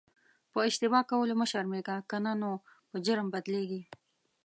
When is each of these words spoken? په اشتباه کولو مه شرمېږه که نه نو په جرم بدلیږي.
په 0.51 0.59
اشتباه 0.69 1.03
کولو 1.11 1.33
مه 1.39 1.45
شرمېږه 1.51 1.95
که 2.09 2.17
نه 2.25 2.33
نو 2.41 2.51
په 2.89 2.97
جرم 3.05 3.27
بدلیږي. 3.33 3.81